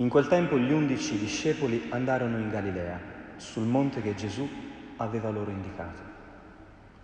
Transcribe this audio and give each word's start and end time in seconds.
In 0.00 0.08
quel 0.08 0.28
tempo 0.28 0.58
gli 0.58 0.72
undici 0.72 1.18
discepoli 1.18 1.88
andarono 1.90 2.38
in 2.38 2.48
Galilea, 2.48 2.98
sul 3.36 3.66
monte 3.66 4.00
che 4.00 4.14
Gesù 4.14 4.48
aveva 4.96 5.28
loro 5.28 5.50
indicato. 5.50 6.00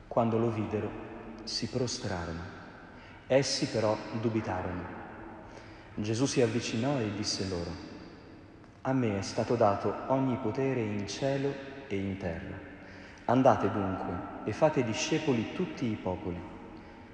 Quando 0.09 0.39
lo 0.39 0.51
videro, 0.51 0.89
si 1.45 1.69
prostrarono. 1.69 2.41
Essi 3.27 3.67
però 3.67 3.95
dubitarono. 4.19 4.83
Gesù 5.95 6.25
si 6.25 6.41
avvicinò 6.41 6.99
e 6.99 7.13
disse 7.13 7.47
loro, 7.49 7.71
A 8.81 8.95
me 8.95 9.19
è 9.19 9.23
stato 9.23 9.57
dato 9.57 9.95
ogni 10.07 10.37
potere 10.37 10.81
in 10.81 11.07
cielo 11.07 11.53
e 11.89 11.97
in 11.97 12.17
terra. 12.17 12.59
Andate 13.27 13.71
dunque 13.71 14.15
e 14.45 14.55
fate 14.55 14.83
discepoli 14.83 15.53
tutti 15.53 15.85
i 15.85 15.97
popoli, 15.97 16.41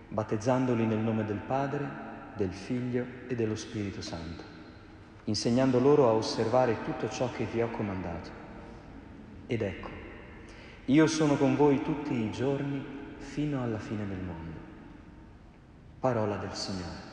battezzandoli 0.06 0.86
nel 0.86 0.98
nome 0.98 1.24
del 1.24 1.40
Padre, 1.44 1.88
del 2.36 2.52
Figlio 2.52 3.04
e 3.26 3.34
dello 3.34 3.56
Spirito 3.56 4.00
Santo 4.00 4.51
insegnando 5.24 5.78
loro 5.78 6.08
a 6.08 6.12
osservare 6.12 6.82
tutto 6.84 7.08
ciò 7.08 7.30
che 7.30 7.44
vi 7.44 7.62
ho 7.62 7.70
comandato. 7.70 8.30
Ed 9.46 9.62
ecco, 9.62 9.90
io 10.86 11.06
sono 11.06 11.36
con 11.36 11.54
voi 11.56 11.82
tutti 11.82 12.12
i 12.12 12.30
giorni 12.32 12.84
fino 13.18 13.62
alla 13.62 13.78
fine 13.78 14.06
del 14.06 14.18
mondo. 14.18 14.58
Parola 16.00 16.36
del 16.36 16.54
Signore. 16.54 17.10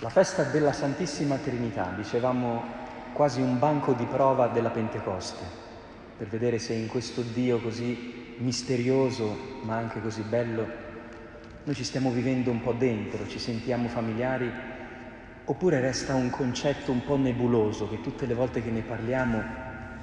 La 0.00 0.10
festa 0.10 0.42
della 0.44 0.72
Santissima 0.72 1.36
Trinità, 1.36 1.92
dicevamo 1.96 2.62
quasi 3.14 3.40
un 3.40 3.60
banco 3.60 3.92
di 3.92 4.04
prova 4.06 4.48
della 4.48 4.70
Pentecoste, 4.70 5.44
per 6.18 6.26
vedere 6.26 6.58
se 6.58 6.74
in 6.74 6.88
questo 6.88 7.22
Dio 7.22 7.60
così 7.60 8.34
misterioso, 8.38 9.60
ma 9.62 9.76
anche 9.76 10.02
così 10.02 10.22
bello, 10.22 10.66
noi 11.62 11.74
ci 11.76 11.84
stiamo 11.84 12.10
vivendo 12.10 12.50
un 12.50 12.60
po' 12.60 12.72
dentro, 12.72 13.26
ci 13.28 13.38
sentiamo 13.38 13.86
familiari, 13.86 14.50
oppure 15.44 15.80
resta 15.80 16.14
un 16.14 16.28
concetto 16.28 16.90
un 16.90 17.04
po' 17.04 17.16
nebuloso 17.16 17.88
che 17.88 18.00
tutte 18.00 18.26
le 18.26 18.34
volte 18.34 18.60
che 18.60 18.70
ne 18.70 18.82
parliamo 18.82 19.42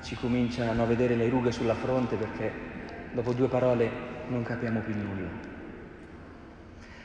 ci 0.02 0.16
cominciano 0.16 0.82
a 0.82 0.86
vedere 0.86 1.16
le 1.16 1.28
rughe 1.28 1.52
sulla 1.52 1.76
fronte 1.76 2.16
perché 2.16 2.52
dopo 3.12 3.34
due 3.34 3.50
parole 3.50 3.92
non 4.30 4.42
capiamo 4.44 4.80
più 4.80 4.96
nulla. 4.96 5.30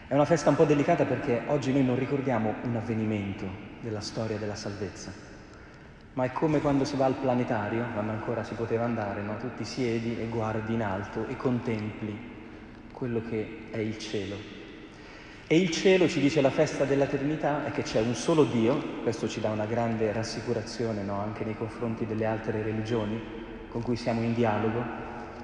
È 0.07 0.15
una 0.15 0.25
festa 0.25 0.51
un 0.51 0.57
po' 0.57 0.65
delicata 0.65 1.05
perché 1.05 1.43
oggi 1.47 1.73
noi 1.73 1.85
non 1.85 1.99
ricordiamo 1.99 2.55
un 2.63 2.77
avvenimento 2.77 3.45
della 3.81 4.01
storia 4.01 4.39
della 4.39 4.55
salvezza, 4.55 5.26
ma 6.17 6.25
è 6.25 6.33
come 6.33 6.63
quando 6.63 6.85
si 6.87 6.97
va 6.97 7.05
al 7.05 7.17
planetario, 7.17 7.85
quando 7.93 8.13
ancora 8.13 8.43
si 8.43 8.55
poteva 8.55 8.85
andare, 8.85 9.21
no? 9.21 9.37
tu 9.37 9.49
ti 9.55 9.65
siedi 9.65 10.19
e 10.19 10.27
guardi 10.29 10.73
in 10.73 10.83
alto 10.83 11.27
e 11.27 11.37
contempli 11.37 12.19
quello 12.91 13.21
che 13.29 13.67
è 13.71 13.77
il 13.77 13.99
cielo. 13.99 14.35
E 15.47 15.59
il 15.59 15.71
cielo, 15.71 16.09
ci 16.09 16.19
dice 16.21 16.41
la 16.41 16.51
festa 16.51 16.85
della 16.85 17.05
Trinità, 17.05 17.67
è 17.67 17.71
che 17.71 17.83
c'è 17.83 18.01
un 18.01 18.15
solo 18.15 18.45
Dio, 18.45 19.03
questo 19.03 19.29
ci 19.29 19.41
dà 19.41 19.51
una 19.51 19.67
grande 19.67 20.11
rassicurazione 20.11 21.03
no? 21.03 21.21
anche 21.21 21.45
nei 21.45 21.55
confronti 21.55 22.07
delle 22.07 22.25
altre 22.25 22.63
religioni 22.63 23.21
con 23.69 23.83
cui 23.83 23.97
siamo 23.97 24.23
in 24.23 24.33
dialogo, 24.33 24.83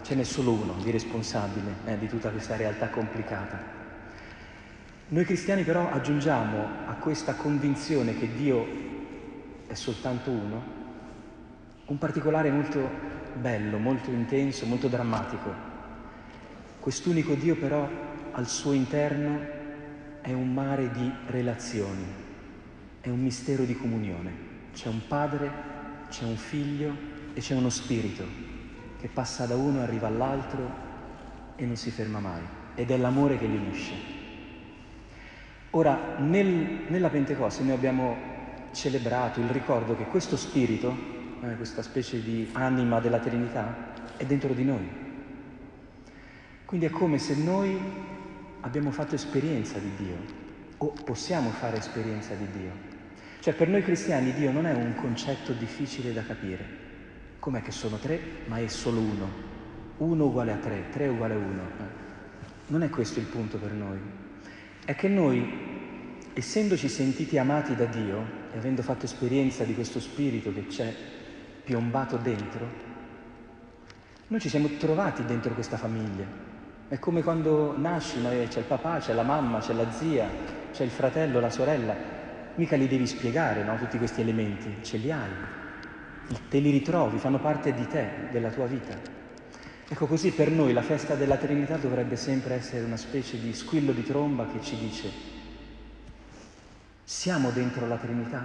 ce 0.00 0.14
n'è 0.14 0.24
solo 0.24 0.52
uno 0.52 0.76
di 0.82 0.90
responsabile 0.90 1.74
eh, 1.84 1.98
di 1.98 2.08
tutta 2.08 2.30
questa 2.30 2.56
realtà 2.56 2.88
complicata. 2.88 3.80
Noi 5.08 5.24
cristiani 5.26 5.64
però 5.64 5.90
aggiungiamo 5.90 6.66
a 6.86 6.94
questa 6.94 7.34
convinzione 7.34 8.18
che 8.18 8.34
Dio 8.34 8.91
è 9.72 9.74
soltanto 9.74 10.30
uno, 10.30 10.62
un 11.86 11.96
particolare 11.96 12.50
molto 12.50 12.90
bello, 13.32 13.78
molto 13.78 14.10
intenso, 14.10 14.66
molto 14.66 14.86
drammatico. 14.86 15.50
Quest'unico 16.78 17.32
Dio 17.34 17.56
però 17.56 17.88
al 18.32 18.46
suo 18.46 18.72
interno 18.72 19.40
è 20.20 20.30
un 20.34 20.52
mare 20.52 20.90
di 20.90 21.10
relazioni, 21.28 22.04
è 23.00 23.08
un 23.08 23.22
mistero 23.22 23.64
di 23.64 23.74
comunione. 23.74 24.50
C'è 24.74 24.88
un 24.88 25.00
padre, 25.08 25.50
c'è 26.10 26.24
un 26.24 26.36
figlio 26.36 26.94
e 27.32 27.40
c'è 27.40 27.54
uno 27.54 27.70
spirito 27.70 28.24
che 29.00 29.08
passa 29.08 29.46
da 29.46 29.56
uno, 29.56 29.80
arriva 29.80 30.06
all'altro 30.06 30.70
e 31.56 31.64
non 31.64 31.76
si 31.76 31.90
ferma 31.90 32.20
mai. 32.20 32.42
Ed 32.74 32.90
è 32.90 32.98
l'amore 32.98 33.38
che 33.38 33.46
li 33.46 33.56
unisce. 33.56 33.94
Ora, 35.70 36.18
nel, 36.18 36.84
nella 36.88 37.08
Pentecoste 37.08 37.62
noi 37.62 37.72
abbiamo 37.72 38.31
celebrato 38.72 39.40
il 39.40 39.48
ricordo 39.48 39.96
che 39.96 40.04
questo 40.04 40.36
spirito, 40.36 40.94
eh, 41.42 41.56
questa 41.56 41.82
specie 41.82 42.22
di 42.22 42.48
anima 42.52 43.00
della 43.00 43.18
Trinità, 43.18 43.92
è 44.16 44.24
dentro 44.24 44.52
di 44.52 44.64
noi. 44.64 44.88
Quindi 46.64 46.86
è 46.86 46.90
come 46.90 47.18
se 47.18 47.36
noi 47.36 47.78
abbiamo 48.60 48.90
fatto 48.90 49.14
esperienza 49.14 49.78
di 49.78 49.90
Dio 49.96 50.16
o 50.78 50.92
possiamo 51.04 51.50
fare 51.50 51.76
esperienza 51.76 52.34
di 52.34 52.46
Dio. 52.50 52.70
Cioè 53.40 53.54
per 53.54 53.68
noi 53.68 53.82
cristiani 53.82 54.32
Dio 54.32 54.52
non 54.52 54.66
è 54.66 54.72
un 54.72 54.94
concetto 54.94 55.52
difficile 55.52 56.12
da 56.12 56.22
capire. 56.22 56.80
Com'è 57.38 57.60
che 57.60 57.72
sono 57.72 57.96
tre, 57.98 58.20
ma 58.46 58.58
è 58.58 58.68
solo 58.68 59.00
uno. 59.00 59.28
Uno 59.98 60.26
uguale 60.26 60.52
a 60.52 60.56
tre, 60.56 60.84
tre 60.90 61.08
uguale 61.08 61.34
a 61.34 61.38
uno. 61.38 61.62
Eh. 61.62 62.00
Non 62.68 62.82
è 62.82 62.88
questo 62.88 63.18
il 63.18 63.26
punto 63.26 63.58
per 63.58 63.72
noi. 63.72 63.98
È 64.84 64.94
che 64.94 65.08
noi 65.08 65.71
essendoci 66.34 66.88
sentiti 66.88 67.36
amati 67.36 67.74
da 67.74 67.84
Dio 67.84 68.40
e 68.52 68.58
avendo 68.58 68.82
fatto 68.82 69.04
esperienza 69.04 69.64
di 69.64 69.74
questo 69.74 70.00
spirito 70.00 70.52
che 70.52 70.66
c'è 70.66 70.94
piombato 71.62 72.16
dentro, 72.16 72.90
noi 74.28 74.40
ci 74.40 74.48
siamo 74.48 74.68
trovati 74.78 75.24
dentro 75.26 75.52
questa 75.52 75.76
famiglia. 75.76 76.24
È 76.88 76.98
come 76.98 77.22
quando 77.22 77.76
nasci, 77.76 78.20
no? 78.20 78.30
c'è 78.30 78.60
il 78.60 78.64
papà, 78.64 78.98
c'è 78.98 79.12
la 79.12 79.22
mamma, 79.22 79.58
c'è 79.58 79.74
la 79.74 79.90
zia, 79.90 80.26
c'è 80.72 80.84
il 80.84 80.90
fratello, 80.90 81.38
la 81.38 81.50
sorella. 81.50 81.94
Mica 82.54 82.76
li 82.76 82.88
devi 82.88 83.06
spiegare, 83.06 83.62
no? 83.62 83.76
Tutti 83.76 83.98
questi 83.98 84.20
elementi, 84.20 84.76
ce 84.82 84.96
li 84.98 85.10
hai. 85.10 85.30
Te 86.48 86.58
li 86.58 86.70
ritrovi, 86.70 87.18
fanno 87.18 87.38
parte 87.38 87.72
di 87.74 87.86
te, 87.86 88.28
della 88.30 88.50
tua 88.50 88.66
vita. 88.66 88.94
Ecco 89.88 90.06
così 90.06 90.30
per 90.30 90.50
noi 90.50 90.72
la 90.72 90.82
festa 90.82 91.14
della 91.14 91.36
Trinità 91.36 91.76
dovrebbe 91.76 92.16
sempre 92.16 92.54
essere 92.54 92.84
una 92.84 92.96
specie 92.96 93.38
di 93.38 93.52
squillo 93.52 93.92
di 93.92 94.02
tromba 94.02 94.46
che 94.46 94.62
ci 94.62 94.78
dice 94.78 95.40
siamo 97.12 97.50
dentro 97.50 97.86
la 97.86 97.98
Trinità? 97.98 98.42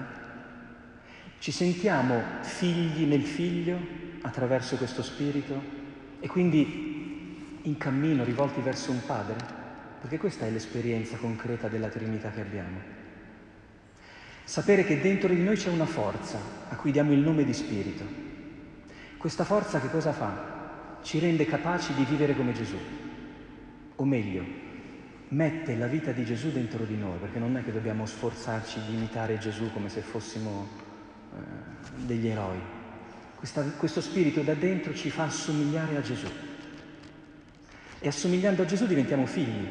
Ci 1.39 1.51
sentiamo 1.51 2.21
figli 2.41 3.05
nel 3.05 3.23
Figlio 3.23 3.79
attraverso 4.21 4.75
questo 4.75 5.01
Spirito 5.01 5.59
e 6.19 6.27
quindi 6.27 7.59
in 7.61 7.77
cammino 7.77 8.25
rivolti 8.25 8.59
verso 8.59 8.91
un 8.91 9.03
Padre? 9.05 9.35
Perché 10.01 10.17
questa 10.17 10.45
è 10.45 10.51
l'esperienza 10.51 11.15
concreta 11.15 11.69
della 11.69 11.87
Trinità 11.87 12.29
che 12.29 12.41
abbiamo. 12.41 12.77
Sapere 14.43 14.83
che 14.83 14.99
dentro 14.99 15.29
di 15.29 15.41
noi 15.41 15.55
c'è 15.55 15.69
una 15.69 15.85
forza 15.85 16.37
a 16.67 16.75
cui 16.75 16.91
diamo 16.91 17.13
il 17.13 17.19
nome 17.19 17.45
di 17.45 17.53
Spirito. 17.53 18.03
Questa 19.15 19.45
forza 19.45 19.79
che 19.79 19.89
cosa 19.89 20.11
fa? 20.11 20.99
Ci 21.01 21.19
rende 21.19 21.45
capaci 21.45 21.93
di 21.93 22.03
vivere 22.03 22.35
come 22.35 22.51
Gesù. 22.51 22.77
O 23.95 24.03
meglio, 24.03 24.66
mette 25.29 25.75
la 25.75 25.87
vita 25.87 26.11
di 26.11 26.23
Gesù 26.23 26.51
dentro 26.51 26.85
di 26.85 26.95
noi, 26.95 27.17
perché 27.19 27.39
non 27.39 27.57
è 27.57 27.63
che 27.63 27.71
dobbiamo 27.71 28.05
sforzarci 28.05 28.79
di 28.87 28.93
imitare 28.93 29.37
Gesù 29.37 29.71
come 29.73 29.89
se 29.89 30.01
fossimo 30.01 30.67
eh, 31.33 32.05
degli 32.05 32.27
eroi. 32.27 32.59
Questa, 33.35 33.61
questo 33.63 34.01
spirito 34.01 34.41
da 34.41 34.53
dentro 34.53 34.93
ci 34.93 35.09
fa 35.09 35.25
assomigliare 35.25 35.97
a 35.97 36.01
Gesù. 36.01 36.27
E 37.99 38.07
assomigliando 38.07 38.61
a 38.61 38.65
Gesù 38.65 38.87
diventiamo 38.87 39.25
figli. 39.25 39.67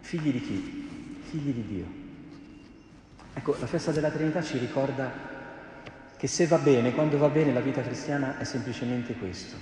Figli 0.00 0.32
di 0.32 0.40
chi? 0.40 1.18
Figli 1.22 1.52
di 1.52 1.64
Dio. 1.66 1.86
Ecco, 3.34 3.56
la 3.60 3.66
festa 3.66 3.92
della 3.92 4.10
Trinità 4.10 4.42
ci 4.42 4.58
ricorda 4.58 5.36
che 6.16 6.26
se 6.26 6.46
va 6.46 6.58
bene, 6.58 6.92
quando 6.92 7.16
va 7.16 7.28
bene 7.28 7.52
la 7.52 7.60
vita 7.60 7.80
cristiana 7.80 8.38
è 8.38 8.44
semplicemente 8.44 9.14
questo, 9.14 9.56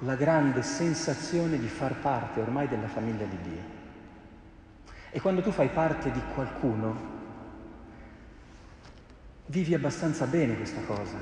la 0.00 0.14
grande 0.14 0.62
sensazione 0.62 1.58
di 1.58 1.68
far 1.68 1.96
parte 1.96 2.40
ormai 2.40 2.68
della 2.68 2.88
famiglia 2.88 3.24
di 3.24 3.38
Dio. 3.42 3.78
E 5.10 5.20
quando 5.20 5.42
tu 5.42 5.50
fai 5.50 5.68
parte 5.68 6.10
di 6.10 6.20
qualcuno, 6.34 7.18
vivi 9.46 9.74
abbastanza 9.74 10.26
bene 10.26 10.56
questa 10.56 10.80
cosa. 10.82 11.18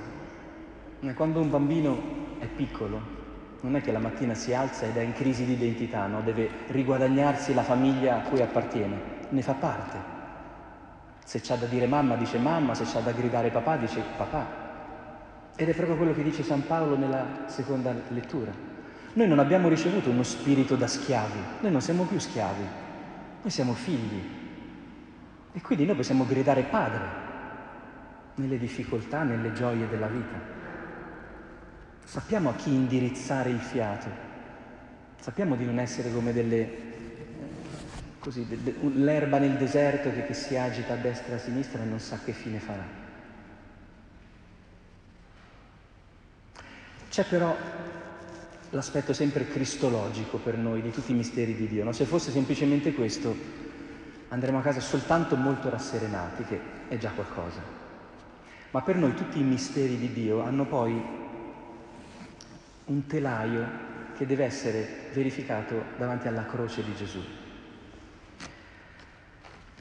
Quando 1.14 1.40
un 1.40 1.50
bambino 1.50 2.36
è 2.38 2.46
piccolo, 2.46 3.16
non 3.60 3.74
è 3.74 3.80
che 3.80 3.90
la 3.90 3.98
mattina 3.98 4.34
si 4.34 4.54
alza 4.54 4.86
ed 4.86 4.96
è 4.96 5.00
in 5.00 5.12
crisi 5.12 5.44
di 5.44 5.52
identità, 5.52 6.06
no? 6.06 6.20
deve 6.22 6.48
riguadagnarsi 6.68 7.54
la 7.54 7.62
famiglia 7.62 8.16
a 8.16 8.28
cui 8.28 8.40
appartiene, 8.40 9.00
ne 9.30 9.42
fa 9.42 9.54
parte. 9.54 10.16
Se 11.24 11.40
c'ha 11.40 11.56
da 11.56 11.66
dire 11.66 11.86
mamma 11.86 12.16
dice 12.16 12.38
mamma, 12.38 12.74
se 12.74 12.84
c'ha 12.84 13.00
da 13.00 13.12
gridare 13.12 13.50
papà 13.50 13.76
dice 13.76 14.02
papà. 14.16 14.67
Ed 15.60 15.68
è 15.68 15.74
proprio 15.74 15.96
quello 15.96 16.14
che 16.14 16.22
dice 16.22 16.44
San 16.44 16.64
Paolo 16.68 16.96
nella 16.96 17.46
seconda 17.46 17.92
lettura. 18.10 18.52
Noi 19.14 19.26
non 19.26 19.40
abbiamo 19.40 19.68
ricevuto 19.68 20.08
uno 20.08 20.22
spirito 20.22 20.76
da 20.76 20.86
schiavi, 20.86 21.40
noi 21.62 21.72
non 21.72 21.80
siamo 21.80 22.04
più 22.04 22.20
schiavi, 22.20 22.62
noi 23.42 23.50
siamo 23.50 23.72
figli. 23.72 24.22
E 25.52 25.60
quindi 25.60 25.84
noi 25.84 25.96
possiamo 25.96 26.24
gridare 26.24 26.62
padre 26.62 27.04
nelle 28.36 28.56
difficoltà, 28.56 29.24
nelle 29.24 29.52
gioie 29.52 29.88
della 29.88 30.06
vita. 30.06 30.38
sappiamo 32.04 32.50
a 32.50 32.54
chi 32.54 32.72
indirizzare 32.72 33.50
il 33.50 33.58
fiato, 33.58 34.06
sappiamo 35.18 35.56
di 35.56 35.64
non 35.64 35.80
essere 35.80 36.12
come 36.12 36.32
delle, 36.32 36.56
eh, 36.56 36.78
così, 38.20 38.46
l'erba 38.94 39.38
nel 39.38 39.56
deserto 39.56 40.12
che, 40.12 40.24
che 40.24 40.34
si 40.34 40.56
agita 40.56 40.92
a 40.92 40.96
destra 40.98 41.32
e 41.32 41.36
a 41.36 41.40
sinistra 41.40 41.82
e 41.82 41.86
non 41.86 41.98
sa 41.98 42.20
che 42.24 42.30
fine 42.30 42.60
farà. 42.60 43.06
C'è 47.18 47.24
però 47.24 47.52
l'aspetto 48.70 49.12
sempre 49.12 49.48
cristologico 49.48 50.36
per 50.38 50.56
noi 50.56 50.80
di 50.80 50.92
tutti 50.92 51.10
i 51.10 51.16
misteri 51.16 51.56
di 51.56 51.66
Dio. 51.66 51.82
No? 51.82 51.90
Se 51.90 52.04
fosse 52.04 52.30
semplicemente 52.30 52.94
questo, 52.94 53.34
andremo 54.28 54.58
a 54.58 54.62
casa 54.62 54.78
soltanto 54.78 55.34
molto 55.34 55.68
rasserenati, 55.68 56.44
che 56.44 56.60
è 56.86 56.96
già 56.96 57.10
qualcosa. 57.10 57.60
Ma 58.70 58.82
per 58.82 58.94
noi 58.94 59.14
tutti 59.14 59.40
i 59.40 59.42
misteri 59.42 59.98
di 59.98 60.12
Dio 60.12 60.42
hanno 60.42 60.64
poi 60.64 60.92
un 62.84 63.06
telaio 63.08 63.66
che 64.16 64.24
deve 64.24 64.44
essere 64.44 65.10
verificato 65.12 65.86
davanti 65.96 66.28
alla 66.28 66.46
croce 66.46 66.84
di 66.84 66.94
Gesù. 66.94 67.20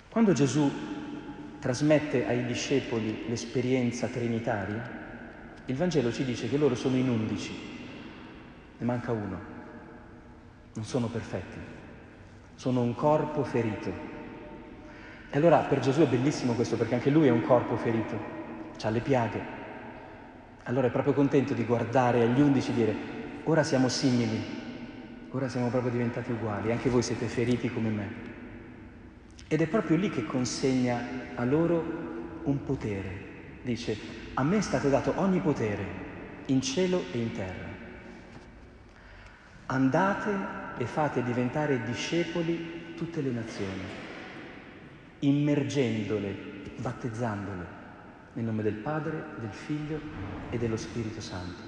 Quando 0.10 0.34
Gesù 0.34 0.72
trasmette 1.60 2.26
ai 2.26 2.48
discepoli 2.48 3.26
l'esperienza 3.28 4.08
trinitaria, 4.08 5.06
il 5.68 5.76
Vangelo 5.76 6.12
ci 6.14 6.24
dice 6.24 6.48
che 6.48 6.58
loro 6.58 6.76
sono 6.76 6.96
in 6.96 7.10
undici, 7.10 7.52
ne 8.78 8.86
manca 8.86 9.12
uno, 9.12 9.40
non 10.74 10.86
sono 10.86 11.08
perfetti, 11.08 11.58
sono 12.56 12.82
un 12.82 12.96
corpo 12.96 13.44
ferito. 13.44 13.92
E 15.30 15.38
allora 15.38 15.58
per 15.60 15.80
Gesù 15.80 16.02
è 16.02 16.08
bellissimo 16.08 16.54
questo 16.54 16.78
perché 16.78 16.96
anche 16.96 17.10
lui 17.10 17.28
è 17.28 17.32
un 17.32 17.42
corpo 17.42 17.76
ferito, 17.76 18.18
ha 18.82 18.90
le 18.90 19.02
piaghe. 19.02 19.56
Allora 20.64 20.88
è 20.88 20.92
proprio 20.92 21.14
contento 21.14 21.54
di 21.54 21.66
guardare 21.66 22.22
agli 22.22 22.40
undici 22.40 22.72
e 22.72 22.74
dire 22.74 22.96
ora 23.44 23.64
siamo 23.64 23.90
simili, 23.90 24.42
ora 25.32 25.50
siamo 25.50 25.68
proprio 25.68 25.92
diventati 25.92 26.32
uguali, 26.32 26.72
anche 26.72 26.90
voi 26.90 27.02
siete 27.02 27.26
feriti 27.26 27.70
come 27.70 27.90
me. 27.90 28.36
Ed 29.50 29.62
è 29.62 29.68
proprio 29.68 29.98
lì 29.98 30.10
che 30.10 30.24
consegna 30.24 31.02
a 31.36 31.44
loro 31.44 31.84
un 32.44 32.64
potere. 32.64 33.27
Dice, 33.68 33.98
a 34.36 34.44
me 34.44 34.60
è 34.60 34.62
stato 34.62 34.88
dato 34.88 35.12
ogni 35.18 35.42
potere 35.42 35.84
in 36.46 36.62
cielo 36.62 37.04
e 37.12 37.18
in 37.18 37.34
terra. 37.34 37.68
Andate 39.66 40.32
e 40.78 40.86
fate 40.86 41.22
diventare 41.22 41.84
discepoli 41.84 42.94
tutte 42.96 43.20
le 43.20 43.30
nazioni, 43.30 43.82
immergendole, 45.20 46.34
battezzandole 46.78 47.66
nel 48.36 48.46
nome 48.46 48.64
del 48.64 48.76
Padre, 48.76 49.22
del 49.42 49.52
Figlio 49.52 50.00
e 50.50 50.58
dello 50.58 50.78
Spirito 50.78 51.20
Santo. 51.20 51.62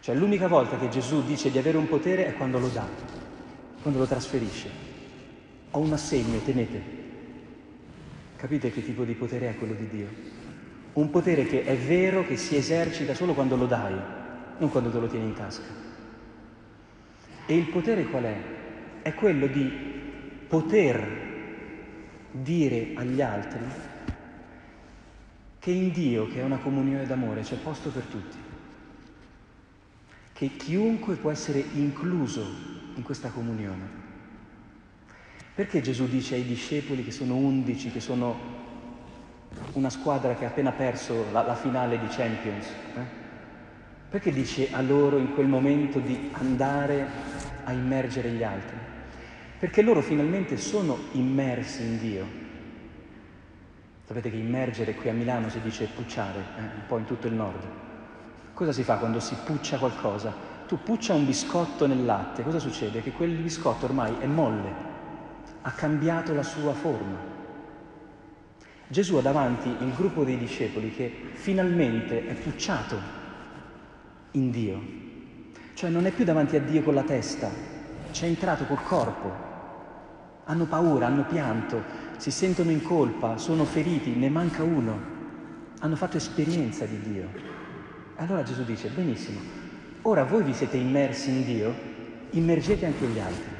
Cioè 0.00 0.14
l'unica 0.14 0.48
volta 0.48 0.76
che 0.76 0.90
Gesù 0.90 1.24
dice 1.24 1.50
di 1.50 1.56
avere 1.56 1.78
un 1.78 1.88
potere 1.88 2.26
è 2.26 2.34
quando 2.34 2.58
lo 2.58 2.68
dà, 2.68 2.86
quando 3.80 4.00
lo 4.00 4.06
trasferisce. 4.06 4.68
Ho 5.70 5.78
un 5.78 5.94
assegno, 5.94 6.40
tenete. 6.40 6.82
Capite 8.36 8.70
che 8.70 8.84
tipo 8.84 9.04
di 9.04 9.14
potere 9.14 9.48
è 9.48 9.56
quello 9.56 9.72
di 9.72 9.88
Dio? 9.88 10.43
Un 10.94 11.10
potere 11.10 11.44
che 11.44 11.64
è 11.64 11.76
vero 11.76 12.24
che 12.24 12.36
si 12.36 12.56
esercita 12.56 13.14
solo 13.14 13.34
quando 13.34 13.56
lo 13.56 13.66
dai, 13.66 13.94
non 14.58 14.70
quando 14.70 14.90
te 14.90 14.98
lo 14.98 15.08
tieni 15.08 15.26
in 15.26 15.34
tasca. 15.34 15.66
E 17.46 17.56
il 17.56 17.66
potere 17.66 18.04
qual 18.04 18.24
è? 18.24 18.36
È 19.02 19.14
quello 19.14 19.46
di 19.46 19.70
poter 20.46 21.22
dire 22.30 22.92
agli 22.94 23.20
altri 23.20 23.60
che 25.58 25.70
in 25.70 25.92
Dio, 25.92 26.28
che 26.28 26.40
è 26.40 26.42
una 26.42 26.58
comunione 26.58 27.06
d'amore, 27.06 27.40
c'è 27.40 27.56
posto 27.56 27.90
per 27.90 28.02
tutti. 28.04 28.36
Che 30.32 30.56
chiunque 30.56 31.16
può 31.16 31.30
essere 31.30 31.64
incluso 31.74 32.44
in 32.94 33.02
questa 33.02 33.30
comunione. 33.30 34.02
Perché 35.54 35.80
Gesù 35.80 36.06
dice 36.06 36.34
ai 36.34 36.44
discepoli 36.44 37.02
che 37.02 37.12
sono 37.12 37.36
undici, 37.36 37.90
che 37.90 38.00
sono 38.00 38.63
una 39.72 39.90
squadra 39.90 40.34
che 40.34 40.44
ha 40.44 40.48
appena 40.48 40.72
perso 40.72 41.26
la, 41.32 41.42
la 41.42 41.54
finale 41.54 41.98
di 41.98 42.06
Champions, 42.06 42.66
eh? 42.66 43.22
perché 44.08 44.30
dice 44.30 44.68
a 44.72 44.80
loro 44.80 45.18
in 45.18 45.34
quel 45.34 45.46
momento 45.46 45.98
di 45.98 46.30
andare 46.34 47.06
a 47.64 47.72
immergere 47.72 48.30
gli 48.30 48.42
altri? 48.42 48.76
Perché 49.58 49.82
loro 49.82 50.02
finalmente 50.02 50.56
sono 50.56 50.96
immersi 51.12 51.82
in 51.82 51.98
Dio. 51.98 52.26
Sapete 54.04 54.30
che 54.30 54.36
immergere 54.36 54.94
qui 54.94 55.08
a 55.08 55.12
Milano 55.12 55.48
si 55.48 55.60
dice 55.60 55.86
pucciare, 55.86 56.38
eh? 56.58 56.60
un 56.60 56.86
po' 56.86 56.98
in 56.98 57.06
tutto 57.06 57.26
il 57.26 57.32
nord. 57.32 57.64
Cosa 58.52 58.70
si 58.70 58.84
fa 58.84 58.98
quando 58.98 59.18
si 59.18 59.34
puccia 59.44 59.78
qualcosa? 59.78 60.32
Tu 60.68 60.80
puccia 60.82 61.14
un 61.14 61.26
biscotto 61.26 61.86
nel 61.86 62.04
latte, 62.04 62.42
cosa 62.42 62.58
succede? 62.58 63.02
Che 63.02 63.10
quel 63.10 63.30
biscotto 63.30 63.86
ormai 63.86 64.14
è 64.20 64.26
molle, 64.26 64.72
ha 65.62 65.70
cambiato 65.72 66.32
la 66.32 66.42
sua 66.42 66.72
forma. 66.72 67.33
Gesù 68.86 69.16
ha 69.16 69.22
davanti 69.22 69.68
il 69.68 69.94
gruppo 69.94 70.24
dei 70.24 70.36
discepoli 70.36 70.94
che 70.94 71.12
finalmente 71.32 72.26
è 72.26 72.34
pucciato 72.34 73.22
in 74.32 74.50
Dio, 74.50 74.80
cioè 75.74 75.90
non 75.90 76.06
è 76.06 76.10
più 76.10 76.24
davanti 76.24 76.56
a 76.56 76.60
Dio 76.60 76.82
con 76.82 76.94
la 76.94 77.02
testa, 77.02 77.50
c'è 78.12 78.26
entrato 78.26 78.64
col 78.64 78.82
corpo. 78.82 79.52
Hanno 80.44 80.66
paura, 80.66 81.06
hanno 81.06 81.24
pianto, 81.24 81.82
si 82.18 82.30
sentono 82.30 82.70
in 82.70 82.82
colpa, 82.82 83.38
sono 83.38 83.64
feriti, 83.64 84.10
ne 84.10 84.28
manca 84.28 84.62
uno. 84.62 85.12
Hanno 85.80 85.96
fatto 85.96 86.18
esperienza 86.18 86.84
di 86.84 87.00
Dio. 87.00 87.28
Allora 88.16 88.42
Gesù 88.42 88.62
dice, 88.64 88.88
benissimo, 88.88 89.40
ora 90.02 90.24
voi 90.24 90.44
vi 90.44 90.52
siete 90.52 90.76
immersi 90.76 91.30
in 91.30 91.44
Dio, 91.44 91.74
immergete 92.30 92.86
anche 92.86 93.06
gli 93.06 93.18
altri. 93.18 93.52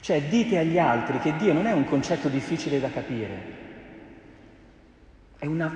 Cioè 0.00 0.22
dite 0.28 0.58
agli 0.58 0.78
altri 0.78 1.18
che 1.18 1.34
Dio 1.36 1.52
non 1.52 1.66
è 1.66 1.72
un 1.72 1.84
concetto 1.84 2.28
difficile 2.28 2.78
da 2.78 2.90
capire, 2.90 3.61
è 5.42 5.46
una 5.46 5.72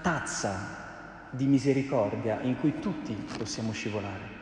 tazza 0.00 1.26
di 1.30 1.46
misericordia 1.46 2.40
in 2.42 2.56
cui 2.60 2.78
tutti 2.78 3.16
possiamo 3.36 3.72
scivolare. 3.72 4.36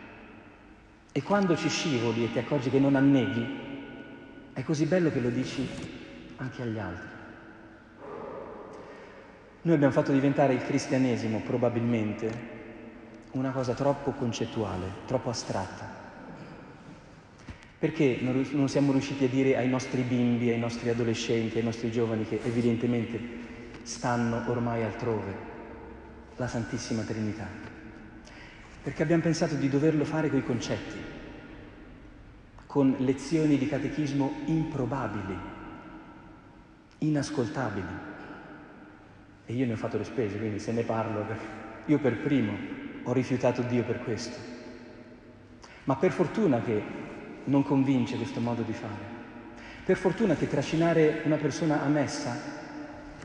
E 1.12 1.22
quando 1.22 1.56
ci 1.56 1.70
scivoli 1.70 2.24
e 2.24 2.30
ti 2.30 2.38
accorgi 2.38 2.68
che 2.68 2.78
non 2.78 2.94
anneghi, 2.94 3.58
è 4.52 4.62
così 4.64 4.84
bello 4.84 5.10
che 5.10 5.20
lo 5.20 5.30
dici 5.30 5.66
anche 6.36 6.60
agli 6.60 6.78
altri. 6.78 7.08
Noi 9.62 9.74
abbiamo 9.74 9.94
fatto 9.94 10.12
diventare 10.12 10.52
il 10.52 10.62
cristianesimo 10.62 11.38
probabilmente 11.38 12.30
una 13.30 13.52
cosa 13.52 13.72
troppo 13.72 14.10
concettuale, 14.10 14.88
troppo 15.06 15.30
astratta. 15.30 15.88
Perché 17.78 18.18
non 18.20 18.68
siamo 18.68 18.92
riusciti 18.92 19.24
a 19.24 19.28
dire 19.28 19.56
ai 19.56 19.70
nostri 19.70 20.02
bimbi, 20.02 20.50
ai 20.50 20.58
nostri 20.58 20.90
adolescenti, 20.90 21.56
ai 21.56 21.64
nostri 21.64 21.90
giovani 21.90 22.26
che 22.26 22.40
evidentemente 22.44 23.54
stanno 23.86 24.42
ormai 24.50 24.82
altrove, 24.82 25.32
la 26.34 26.48
Santissima 26.48 27.02
Trinità. 27.02 27.46
Perché 28.82 29.02
abbiamo 29.02 29.22
pensato 29.22 29.54
di 29.54 29.68
doverlo 29.68 30.04
fare 30.04 30.28
coi 30.28 30.44
concetti, 30.44 30.98
con 32.66 32.96
lezioni 32.98 33.56
di 33.56 33.68
catechismo 33.68 34.42
improbabili, 34.46 35.38
inascoltabili. 36.98 37.86
E 39.46 39.52
io 39.52 39.66
ne 39.66 39.74
ho 39.74 39.76
fatto 39.76 39.98
le 39.98 40.04
spese, 40.04 40.36
quindi 40.36 40.58
se 40.58 40.72
ne 40.72 40.82
parlo, 40.82 41.24
io 41.84 41.98
per 42.00 42.18
primo 42.18 42.56
ho 43.04 43.12
rifiutato 43.12 43.62
Dio 43.62 43.84
per 43.84 44.00
questo. 44.00 44.36
Ma 45.84 45.94
per 45.94 46.10
fortuna 46.10 46.60
che 46.60 46.82
non 47.44 47.62
convince 47.62 48.16
questo 48.16 48.40
modo 48.40 48.62
di 48.62 48.72
fare. 48.72 49.14
Per 49.84 49.96
fortuna 49.96 50.34
che 50.34 50.48
trascinare 50.48 51.22
una 51.24 51.36
persona 51.36 51.82
a 51.82 51.86
messa 51.86 52.64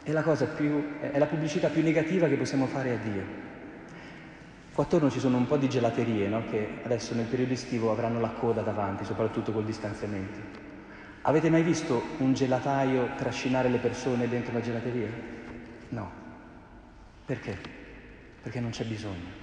è 0.03 0.11
la, 0.11 0.21
più, 0.55 0.99
è 0.99 1.17
la 1.17 1.25
pubblicità 1.27 1.69
più 1.69 1.83
negativa 1.83 2.27
che 2.27 2.35
possiamo 2.35 2.65
fare 2.65 2.91
a 2.91 2.97
Dio. 2.97 3.49
Qua 4.73 4.83
attorno 4.85 5.09
ci 5.09 5.19
sono 5.19 5.37
un 5.37 5.47
po' 5.47 5.57
di 5.57 5.69
gelaterie 5.69 6.27
no? 6.27 6.45
che 6.49 6.79
adesso 6.83 7.13
nel 7.13 7.25
periodo 7.25 7.53
estivo 7.53 7.91
avranno 7.91 8.19
la 8.19 8.29
coda 8.29 8.61
davanti, 8.61 9.03
soprattutto 9.03 9.51
col 9.51 9.65
distanziamento. 9.65 10.39
Avete 11.23 11.49
mai 11.49 11.61
visto 11.61 12.01
un 12.17 12.33
gelataio 12.33 13.09
trascinare 13.15 13.69
le 13.69 13.77
persone 13.77 14.27
dentro 14.27 14.53
la 14.53 14.61
gelateria? 14.61 15.09
No. 15.89 16.11
Perché? 17.25 17.57
Perché 18.41 18.59
non 18.59 18.71
c'è 18.71 18.85
bisogno. 18.85 19.39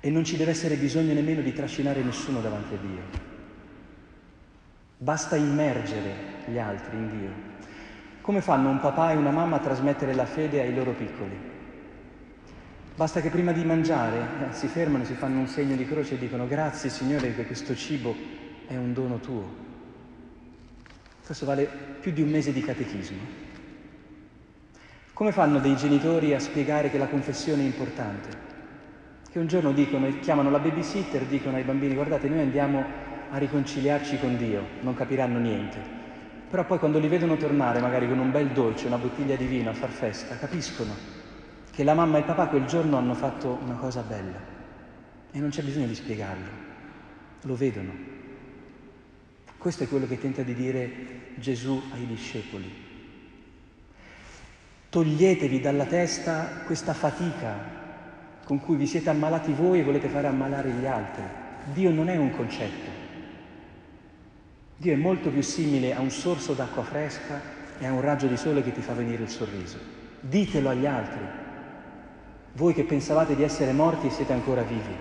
E 0.00 0.10
non 0.10 0.24
ci 0.24 0.38
deve 0.38 0.52
essere 0.52 0.76
bisogno 0.76 1.12
nemmeno 1.12 1.42
di 1.42 1.52
trascinare 1.52 2.02
nessuno 2.02 2.40
davanti 2.40 2.74
a 2.74 2.78
Dio. 2.78 3.02
Basta 4.96 5.36
immergere 5.36 6.14
gli 6.46 6.56
altri 6.56 6.96
in 6.96 7.08
Dio. 7.08 7.30
Come 8.20 8.40
fanno 8.40 8.68
un 8.68 8.80
papà 8.80 9.12
e 9.12 9.16
una 9.16 9.30
mamma 9.30 9.56
a 9.56 9.60
trasmettere 9.60 10.14
la 10.14 10.26
fede 10.26 10.60
ai 10.60 10.74
loro 10.74 10.92
piccoli? 10.92 11.38
Basta 12.94 13.20
che 13.20 13.30
prima 13.30 13.52
di 13.52 13.64
mangiare 13.64 14.18
eh, 14.18 14.52
si 14.52 14.66
fermano, 14.66 15.04
si 15.04 15.14
fanno 15.14 15.38
un 15.38 15.46
segno 15.46 15.74
di 15.76 15.86
croce 15.86 16.14
e 16.14 16.18
dicono 16.18 16.46
grazie 16.46 16.90
Signore 16.90 17.34
che 17.34 17.46
questo 17.46 17.74
cibo 17.74 18.14
è 18.66 18.76
un 18.76 18.92
dono 18.92 19.18
tuo. 19.20 19.68
Questo 21.24 21.46
vale 21.46 21.68
più 22.00 22.12
di 22.12 22.22
un 22.22 22.28
mese 22.28 22.52
di 22.52 22.60
catechismo. 22.60 23.18
Come 25.12 25.32
fanno 25.32 25.58
dei 25.58 25.76
genitori 25.76 26.34
a 26.34 26.40
spiegare 26.40 26.90
che 26.90 26.98
la 26.98 27.08
confessione 27.08 27.62
è 27.62 27.66
importante? 27.66 28.50
che 29.30 29.38
un 29.38 29.46
giorno 29.46 29.70
dicono, 29.70 30.08
chiamano 30.18 30.50
la 30.50 30.58
babysitter, 30.58 31.22
dicono 31.24 31.56
ai 31.56 31.62
bambini 31.62 31.94
guardate 31.94 32.28
noi 32.28 32.40
andiamo 32.40 32.84
a 33.30 33.38
riconciliarci 33.38 34.18
con 34.18 34.36
Dio, 34.36 34.66
non 34.80 34.94
capiranno 34.94 35.38
niente. 35.38 35.99
Però 36.50 36.64
poi 36.64 36.80
quando 36.80 36.98
li 36.98 37.06
vedono 37.06 37.36
tornare 37.36 37.78
magari 37.78 38.08
con 38.08 38.18
un 38.18 38.32
bel 38.32 38.48
dolce, 38.48 38.88
una 38.88 38.98
bottiglia 38.98 39.36
di 39.36 39.46
vino 39.46 39.70
a 39.70 39.72
far 39.72 39.90
festa, 39.90 40.36
capiscono 40.36 40.92
che 41.70 41.84
la 41.84 41.94
mamma 41.94 42.16
e 42.16 42.20
il 42.20 42.26
papà 42.26 42.48
quel 42.48 42.64
giorno 42.64 42.96
hanno 42.96 43.14
fatto 43.14 43.56
una 43.62 43.76
cosa 43.76 44.00
bella 44.02 44.38
e 45.30 45.38
non 45.38 45.50
c'è 45.50 45.62
bisogno 45.62 45.86
di 45.86 45.94
spiegarlo, 45.94 46.48
lo 47.42 47.54
vedono. 47.54 47.92
Questo 49.56 49.84
è 49.84 49.88
quello 49.88 50.08
che 50.08 50.18
tenta 50.18 50.42
di 50.42 50.54
dire 50.54 50.90
Gesù 51.36 51.80
ai 51.92 52.04
discepoli. 52.06 52.88
Toglietevi 54.88 55.60
dalla 55.60 55.84
testa 55.84 56.62
questa 56.66 56.94
fatica 56.94 57.78
con 58.44 58.58
cui 58.58 58.74
vi 58.74 58.88
siete 58.88 59.08
ammalati 59.08 59.52
voi 59.52 59.78
e 59.78 59.84
volete 59.84 60.08
fare 60.08 60.26
ammalare 60.26 60.70
gli 60.70 60.86
altri. 60.86 61.22
Dio 61.72 61.92
non 61.92 62.08
è 62.08 62.16
un 62.16 62.32
concetto. 62.32 63.09
Dio 64.80 64.94
è 64.94 64.96
molto 64.96 65.28
più 65.28 65.42
simile 65.42 65.94
a 65.94 66.00
un 66.00 66.08
sorso 66.08 66.54
d'acqua 66.54 66.82
fresca 66.82 67.38
e 67.78 67.84
a 67.84 67.92
un 67.92 68.00
raggio 68.00 68.26
di 68.28 68.38
sole 68.38 68.62
che 68.62 68.72
ti 68.72 68.80
fa 68.80 68.94
venire 68.94 69.24
il 69.24 69.28
sorriso. 69.28 69.76
Ditelo 70.20 70.70
agli 70.70 70.86
altri. 70.86 71.20
Voi 72.54 72.72
che 72.72 72.84
pensavate 72.84 73.36
di 73.36 73.42
essere 73.42 73.72
morti 73.72 74.06
e 74.06 74.10
siete 74.10 74.32
ancora 74.32 74.62
vivi. 74.62 74.96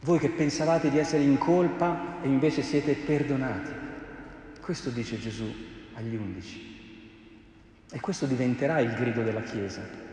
Voi 0.00 0.18
che 0.18 0.30
pensavate 0.30 0.90
di 0.90 0.98
essere 0.98 1.22
in 1.22 1.38
colpa 1.38 2.20
e 2.20 2.26
invece 2.26 2.62
siete 2.62 2.94
perdonati. 2.94 3.70
Questo 4.60 4.90
dice 4.90 5.20
Gesù 5.20 5.54
agli 5.94 6.16
undici. 6.16 6.76
E 7.88 8.00
questo 8.00 8.26
diventerà 8.26 8.80
il 8.80 8.94
grido 8.94 9.22
della 9.22 9.42
Chiesa 9.42 10.06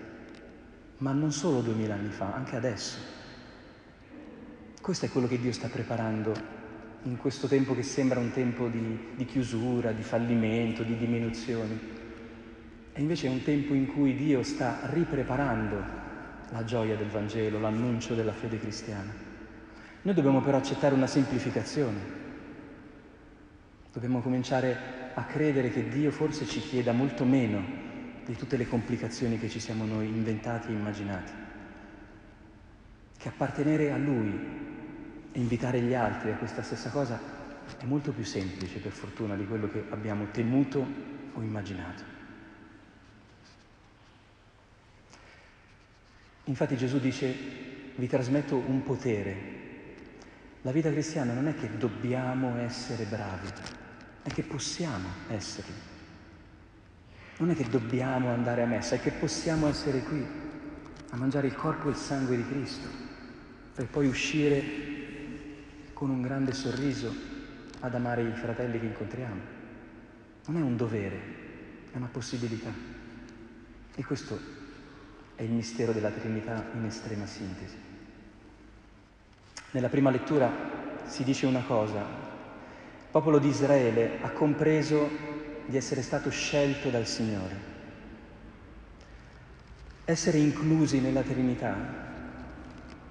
ma 0.98 1.12
non 1.12 1.32
solo 1.32 1.62
duemila 1.62 1.96
anni 1.96 2.12
fa, 2.12 2.34
anche 2.34 2.56
adesso. 2.56 2.98
Questo 4.80 5.06
è 5.06 5.10
quello 5.10 5.28
che 5.28 5.40
Dio 5.40 5.52
sta 5.52 5.68
preparando 5.68 6.65
in 7.06 7.18
questo 7.18 7.48
tempo 7.48 7.76
che 7.76 7.84
sembra 7.84 8.20
un 8.20 8.32
tempo 8.32 8.68
di, 8.68 9.14
di 9.16 9.26
chiusura, 9.26 9.92
di 9.92 10.02
fallimento, 10.02 10.84
di 10.84 10.98
diminuzioni. 10.98 11.80
E 12.94 13.02
invece 13.02 13.28
è 13.28 13.30
un 13.30 13.44
tempo 13.44 13.74
in 13.74 13.88
cui 13.88 14.16
Dio 14.16 14.42
sta 14.42 14.80
ripreparando 14.92 16.04
la 16.50 16.64
gioia 16.64 16.96
del 16.96 17.10
Vangelo, 17.10 17.60
l'annuncio 17.60 18.16
della 18.16 18.32
fede 18.32 18.60
cristiana. 18.60 19.14
Noi 20.02 20.14
dobbiamo 20.14 20.42
però 20.42 20.58
accettare 20.58 20.96
una 20.96 21.08
semplificazione. 21.08 22.24
Dobbiamo 23.92 24.22
cominciare 24.22 25.12
a 25.14 25.24
credere 25.26 25.70
che 25.70 25.88
Dio 25.88 26.12
forse 26.12 26.46
ci 26.46 26.60
chieda 26.60 26.92
molto 26.92 27.24
meno 27.24 27.64
di 28.26 28.36
tutte 28.36 28.58
le 28.58 28.68
complicazioni 28.68 29.38
che 29.38 29.50
ci 29.50 29.60
siamo 29.60 29.86
noi 29.86 30.08
inventati 30.08 30.70
e 30.70 30.74
immaginati. 30.74 31.32
Che 33.18 33.28
appartenere 33.28 33.92
a 33.92 33.98
Lui 33.98 34.74
invitare 35.36 35.82
gli 35.82 35.94
altri 35.94 36.32
a 36.32 36.38
questa 36.38 36.62
stessa 36.64 36.90
cosa 36.90 37.20
è 37.78 37.86
molto 37.86 38.12
più 38.12 38.24
semplice, 38.24 38.80
per 38.80 38.92
fortuna, 38.92 39.36
di 39.36 39.46
quello 39.46 39.70
che 39.70 39.84
abbiamo 39.90 40.28
temuto 40.32 40.86
o 41.34 41.42
immaginato. 41.42 42.04
Infatti 46.46 46.78
Gesù 46.78 47.00
dice, 47.00 47.36
vi 47.96 48.08
trasmetto 48.08 48.56
un 48.56 48.84
potere. 48.84 49.54
La 50.62 50.72
vita 50.72 50.92
cristiana 50.92 51.34
non 51.34 51.48
è 51.48 51.56
che 51.56 51.76
dobbiamo 51.78 52.58
essere 52.58 53.04
bravi, 53.06 53.48
è 54.22 54.30
che 54.30 54.44
possiamo 54.44 55.08
esserlo. 55.28 55.94
Non 57.38 57.50
è 57.50 57.56
che 57.56 57.68
dobbiamo 57.68 58.32
andare 58.32 58.62
a 58.62 58.68
messa, 58.68 58.96
è 58.96 59.02
che 59.02 59.12
possiamo 59.12 59.68
essere 59.68 60.00
qui 60.02 60.26
a 61.10 61.18
mangiare 61.18 61.48
il 61.48 61.56
corpo 61.56 61.88
e 61.88 61.92
il 61.92 61.98
sangue 61.98 62.38
di 62.38 62.48
Cristo, 62.48 62.88
per 63.74 63.88
poi 63.88 64.08
uscire 64.08 64.95
con 65.96 66.10
un 66.10 66.22
grande 66.22 66.52
sorriso 66.52 67.10
ad 67.80 67.96
amare 67.96 68.22
i 68.22 68.34
fratelli 68.34 68.80
che 68.82 68.86
incontriamo. 68.86 69.42
Non 70.48 70.58
è 70.58 70.62
un 70.62 70.76
dovere, 70.76 71.20
è 71.94 71.96
una 71.96 72.10
possibilità. 72.12 72.70
E 73.96 74.04
questo 74.04 74.38
è 75.36 75.44
il 75.44 75.52
mistero 75.52 75.94
della 75.94 76.10
Trinità 76.10 76.66
in 76.74 76.84
estrema 76.84 77.26
sintesi. 77.26 77.78
Nella 79.72 79.88
prima 79.88 80.10
lettura 80.10 80.52
si 81.06 81.24
dice 81.24 81.46
una 81.46 81.64
cosa, 81.64 82.00
il 82.02 83.10
popolo 83.10 83.40
di 83.40 83.48
Israele 83.48 84.20
ha 84.22 84.32
compreso 84.32 85.10
di 85.66 85.78
essere 85.78 86.02
stato 86.02 86.30
scelto 86.30 86.90
dal 86.90 87.08
Signore. 87.08 87.74
Essere 90.04 90.40
inclusi 90.40 91.00
nella 91.00 91.22
Trinità 91.22 91.74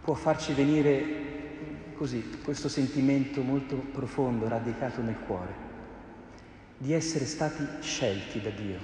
può 0.02 0.12
farci 0.12 0.52
venire 0.52 1.33
così 2.04 2.22
questo 2.44 2.68
sentimento 2.68 3.40
molto 3.40 3.76
profondo, 3.76 4.46
radicato 4.46 5.00
nel 5.00 5.16
cuore, 5.26 5.54
di 6.76 6.92
essere 6.92 7.24
stati 7.24 7.66
scelti 7.80 8.42
da 8.42 8.50
Dio. 8.50 8.78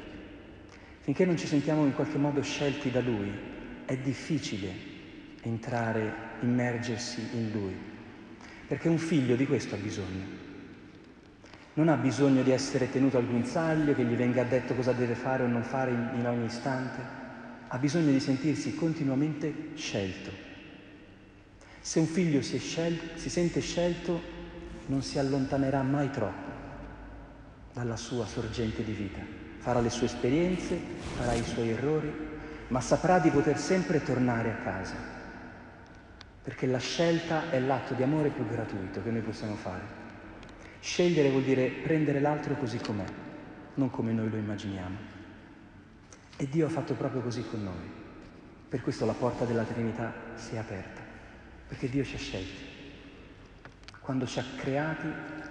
Finché 1.00 1.26
non 1.26 1.36
ci 1.36 1.46
sentiamo 1.46 1.84
in 1.84 1.92
qualche 1.92 2.16
modo 2.16 2.40
scelti 2.40 2.90
da 2.90 3.02
Lui, 3.02 3.30
è 3.84 3.94
difficile 3.98 4.72
entrare, 5.42 6.14
immergersi 6.40 7.20
in 7.34 7.50
Lui, 7.52 7.76
perché 8.66 8.88
un 8.88 8.96
figlio 8.96 9.36
di 9.36 9.46
questo 9.46 9.74
ha 9.74 9.78
bisogno 9.78 10.38
non 11.74 11.88
ha 11.88 11.96
bisogno 11.96 12.42
di 12.42 12.50
essere 12.50 12.90
tenuto 12.90 13.16
al 13.16 13.26
guinzaglio, 13.26 13.94
che 13.94 14.04
gli 14.04 14.16
venga 14.16 14.42
detto 14.44 14.74
cosa 14.74 14.92
deve 14.92 15.14
fare 15.14 15.44
o 15.44 15.46
non 15.46 15.62
fare 15.62 15.90
in, 15.90 16.26
ogni 16.26 16.46
istante, 16.46 17.00
ha 17.68 17.78
bisogno 17.78 18.10
di 18.10 18.20
sentirsi 18.20 18.74
continuamente 18.74 19.70
scelto. 19.76 20.49
Se 21.90 21.98
un 21.98 22.06
figlio 22.06 22.40
si, 22.40 22.56
scel- 22.58 23.16
si 23.16 23.28
sente 23.28 23.58
scelto, 23.58 24.20
non 24.86 25.02
si 25.02 25.18
allontanerà 25.18 25.82
mai 25.82 26.08
troppo 26.08 26.52
dalla 27.72 27.96
sua 27.96 28.26
sorgente 28.26 28.84
di 28.84 28.92
vita. 28.92 29.18
Farà 29.58 29.80
le 29.80 29.90
sue 29.90 30.06
esperienze, 30.06 30.78
farà 31.16 31.32
i 31.32 31.42
suoi 31.42 31.70
errori, 31.70 32.12
ma 32.68 32.80
saprà 32.80 33.18
di 33.18 33.30
poter 33.30 33.58
sempre 33.58 34.04
tornare 34.04 34.52
a 34.52 34.62
casa, 34.62 34.94
perché 36.40 36.68
la 36.68 36.78
scelta 36.78 37.50
è 37.50 37.58
l'atto 37.58 37.94
di 37.94 38.04
amore 38.04 38.28
più 38.28 38.46
gratuito 38.46 39.02
che 39.02 39.10
noi 39.10 39.22
possiamo 39.22 39.56
fare. 39.56 39.82
Scegliere 40.78 41.30
vuol 41.30 41.42
dire 41.42 41.70
prendere 41.82 42.20
l'altro 42.20 42.54
così 42.54 42.78
com'è, 42.78 43.06
non 43.74 43.90
come 43.90 44.12
noi 44.12 44.30
lo 44.30 44.36
immaginiamo. 44.36 44.96
E 46.36 46.48
Dio 46.48 46.66
ha 46.66 46.70
fatto 46.70 46.94
proprio 46.94 47.20
così 47.20 47.44
con 47.50 47.64
noi. 47.64 47.90
Per 48.68 48.80
questo 48.80 49.06
la 49.06 49.12
porta 49.12 49.44
della 49.44 49.64
Trinità 49.64 50.12
si 50.36 50.54
è 50.54 50.58
aperta, 50.58 50.99
perché 51.70 51.88
Dio 51.88 52.02
ci 52.02 52.16
ha 52.16 52.18
scelti. 52.18 52.68
Quando 54.00 54.26
ci 54.26 54.40
ha 54.40 54.44
creati, 54.56 55.06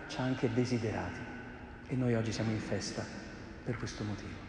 ci 0.10 0.18
ha 0.20 0.24
anche 0.24 0.52
desiderati. 0.52 1.22
E 1.88 1.96
noi 1.96 2.14
oggi 2.14 2.34
siamo 2.34 2.52
in 2.52 2.60
festa 2.60 3.06
per 3.64 3.78
questo 3.78 4.04
motivo. 4.04 4.49